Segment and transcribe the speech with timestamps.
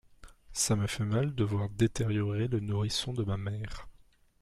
[0.51, 3.87] Ca me fait mal de voir détériorer le nourrisson de ma mère.